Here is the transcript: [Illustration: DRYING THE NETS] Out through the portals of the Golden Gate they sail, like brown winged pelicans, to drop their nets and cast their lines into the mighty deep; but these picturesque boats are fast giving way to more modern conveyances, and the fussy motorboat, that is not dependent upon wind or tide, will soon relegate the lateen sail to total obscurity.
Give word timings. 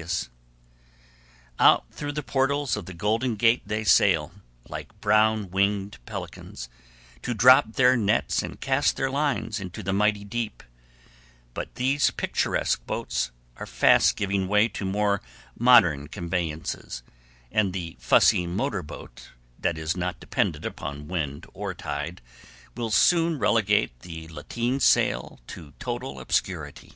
[Illustration: 0.00 0.32
DRYING 0.32 0.70
THE 0.78 1.50
NETS] 1.50 1.58
Out 1.72 1.84
through 1.92 2.12
the 2.12 2.22
portals 2.22 2.76
of 2.78 2.86
the 2.86 2.94
Golden 2.94 3.36
Gate 3.36 3.60
they 3.66 3.84
sail, 3.84 4.32
like 4.66 4.98
brown 5.02 5.50
winged 5.50 5.98
pelicans, 6.06 6.70
to 7.20 7.34
drop 7.34 7.74
their 7.74 7.98
nets 7.98 8.42
and 8.42 8.58
cast 8.62 8.96
their 8.96 9.10
lines 9.10 9.60
into 9.60 9.82
the 9.82 9.92
mighty 9.92 10.24
deep; 10.24 10.62
but 11.52 11.74
these 11.74 12.10
picturesque 12.12 12.80
boats 12.86 13.30
are 13.58 13.66
fast 13.66 14.16
giving 14.16 14.48
way 14.48 14.68
to 14.68 14.86
more 14.86 15.20
modern 15.58 16.08
conveyances, 16.08 17.02
and 17.52 17.74
the 17.74 17.98
fussy 18.00 18.46
motorboat, 18.46 19.32
that 19.58 19.76
is 19.76 19.98
not 19.98 20.18
dependent 20.18 20.64
upon 20.64 21.08
wind 21.08 21.44
or 21.52 21.74
tide, 21.74 22.22
will 22.74 22.90
soon 22.90 23.38
relegate 23.38 24.00
the 24.00 24.26
lateen 24.28 24.80
sail 24.80 25.40
to 25.46 25.74
total 25.78 26.18
obscurity. 26.18 26.94